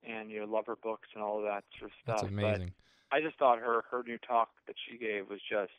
and 0.03 0.31
you 0.31 0.41
know 0.41 0.47
love 0.47 0.67
her 0.67 0.77
books 0.83 1.09
and 1.15 1.23
all 1.23 1.39
of 1.39 1.45
that 1.45 1.63
sort 1.79 1.93
of 1.93 1.97
stuff. 2.03 2.21
That's 2.23 2.33
amazing. 2.33 2.73
But 3.11 3.17
I 3.17 3.21
just 3.21 3.39
thought 3.39 3.61
her 3.61 3.85
her 3.91 4.03
new 4.05 4.19
talk 4.19 4.49
that 4.67 4.75
she 4.89 4.99
gave 4.99 5.31
was 5.31 5.41
just 5.49 5.79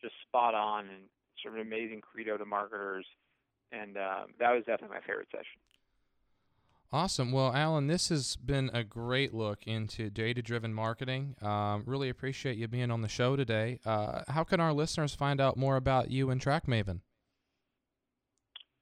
just 0.00 0.14
spot 0.28 0.54
on 0.54 0.86
and 0.86 1.10
sort 1.42 1.54
of 1.54 1.60
an 1.60 1.66
amazing 1.66 2.02
credo 2.02 2.36
to 2.36 2.44
marketers. 2.44 3.06
And 3.72 3.96
um, 3.96 4.38
that 4.38 4.52
was 4.52 4.62
definitely 4.64 4.94
my 4.94 5.00
favorite 5.00 5.28
session. 5.32 5.58
Awesome. 6.92 7.32
Well, 7.32 7.52
Allen, 7.54 7.88
this 7.88 8.08
has 8.10 8.36
been 8.36 8.70
a 8.72 8.84
great 8.84 9.34
look 9.34 9.66
into 9.66 10.08
data 10.08 10.40
driven 10.40 10.72
marketing. 10.72 11.34
Um, 11.42 11.82
really 11.84 12.08
appreciate 12.08 12.56
you 12.56 12.68
being 12.68 12.90
on 12.90 13.02
the 13.02 13.08
show 13.08 13.36
today. 13.36 13.80
Uh, 13.84 14.22
how 14.28 14.44
can 14.44 14.60
our 14.60 14.72
listeners 14.72 15.14
find 15.14 15.40
out 15.40 15.56
more 15.56 15.76
about 15.76 16.10
you 16.10 16.30
and 16.30 16.40
TrackMaven? 16.40 17.00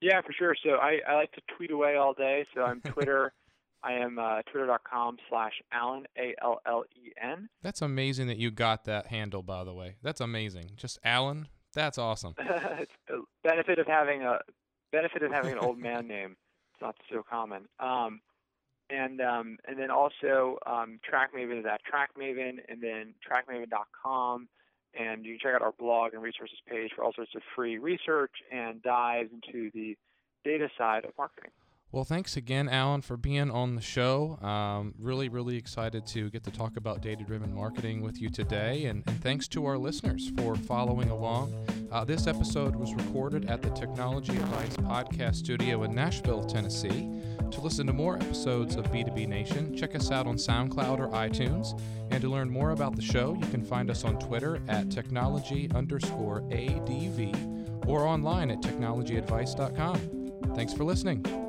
Yeah, 0.00 0.20
for 0.20 0.32
sure. 0.32 0.54
So 0.62 0.72
I, 0.72 1.00
I 1.08 1.14
like 1.14 1.32
to 1.32 1.40
tweet 1.56 1.70
away 1.70 1.96
all 1.96 2.12
day. 2.12 2.46
So 2.54 2.62
I'm 2.62 2.80
Twitter. 2.86 3.32
I 3.82 3.94
am 3.94 4.18
uh, 4.18 4.42
twitter.com 4.50 5.18
slash 5.28 5.52
Allen, 5.72 6.04
A 6.18 6.34
L 6.42 6.60
L 6.66 6.84
E 6.94 7.10
N. 7.22 7.48
That's 7.62 7.82
amazing 7.82 8.28
that 8.28 8.38
you 8.38 8.50
got 8.50 8.84
that 8.84 9.06
handle, 9.06 9.42
by 9.42 9.64
the 9.64 9.74
way. 9.74 9.96
That's 10.02 10.20
amazing. 10.20 10.70
Just 10.76 10.98
Allen? 11.04 11.48
That's 11.74 11.98
awesome. 11.98 12.34
benefit 13.44 13.78
of 13.78 13.86
having 13.86 14.22
a 14.22 14.38
benefit 14.92 15.22
of 15.22 15.32
having 15.32 15.52
an 15.52 15.58
old 15.58 15.78
man 15.78 16.06
name. 16.06 16.36
Not 16.84 16.96
so 17.10 17.24
common. 17.28 17.62
Um, 17.80 18.20
and 18.90 19.18
um, 19.22 19.56
and 19.66 19.78
then 19.78 19.90
also 19.90 20.58
um, 20.66 21.00
TrackMaven 21.10 21.60
is 21.60 21.64
at 21.64 21.80
TrackMaven, 21.90 22.58
and 22.68 22.82
then 22.82 23.14
TrackMaven.com, 23.26 24.48
and 24.92 25.24
you 25.24 25.32
can 25.32 25.38
check 25.40 25.54
out 25.54 25.62
our 25.62 25.72
blog 25.78 26.12
and 26.12 26.22
resources 26.22 26.58
page 26.68 26.90
for 26.94 27.02
all 27.02 27.14
sorts 27.14 27.30
of 27.34 27.40
free 27.56 27.78
research 27.78 28.32
and 28.52 28.82
dives 28.82 29.30
into 29.32 29.70
the 29.72 29.96
data 30.44 30.68
side 30.76 31.06
of 31.06 31.12
marketing. 31.16 31.52
Well, 31.94 32.02
thanks 32.02 32.36
again, 32.36 32.68
Allen, 32.68 33.02
for 33.02 33.16
being 33.16 33.52
on 33.52 33.76
the 33.76 33.80
show. 33.80 34.36
Um, 34.42 34.94
really, 34.98 35.28
really 35.28 35.56
excited 35.56 36.04
to 36.08 36.28
get 36.30 36.42
to 36.42 36.50
talk 36.50 36.76
about 36.76 37.02
data 37.02 37.22
driven 37.22 37.54
marketing 37.54 38.02
with 38.02 38.20
you 38.20 38.30
today. 38.30 38.86
And, 38.86 39.04
and, 39.06 39.22
thanks 39.22 39.46
to 39.50 39.64
our 39.66 39.78
listeners 39.78 40.32
for 40.36 40.56
following 40.56 41.10
along. 41.10 41.54
Uh, 41.92 42.02
this 42.04 42.26
episode 42.26 42.74
was 42.74 42.92
recorded 42.94 43.48
at 43.48 43.62
the 43.62 43.70
Technology 43.70 44.32
Advice 44.32 44.76
Podcast 44.78 45.36
Studio 45.36 45.84
in 45.84 45.94
Nashville, 45.94 46.42
Tennessee. 46.42 47.08
To 47.52 47.60
listen 47.60 47.86
to 47.86 47.92
more 47.92 48.16
episodes 48.16 48.74
of 48.74 48.86
B2B 48.86 49.28
Nation, 49.28 49.76
check 49.76 49.94
us 49.94 50.10
out 50.10 50.26
on 50.26 50.34
SoundCloud 50.34 50.98
or 50.98 51.10
iTunes. 51.10 51.80
And 52.10 52.20
to 52.22 52.28
learn 52.28 52.50
more 52.50 52.72
about 52.72 52.96
the 52.96 53.02
show, 53.02 53.36
you 53.40 53.46
can 53.52 53.62
find 53.62 53.88
us 53.88 54.02
on 54.02 54.18
Twitter 54.18 54.60
at 54.66 54.90
technology 54.90 55.70
underscore 55.72 56.42
ADV 56.50 57.86
or 57.86 58.04
online 58.04 58.50
at 58.50 58.60
technologyadvice.com. 58.62 60.56
Thanks 60.56 60.74
for 60.74 60.82
listening. 60.82 61.43